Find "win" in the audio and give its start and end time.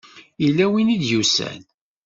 0.71-0.93